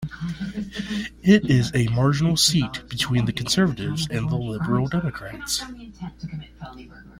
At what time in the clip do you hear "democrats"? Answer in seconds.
4.87-5.63